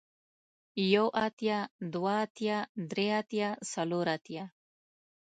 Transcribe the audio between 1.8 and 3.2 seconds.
دوه اتيا، دري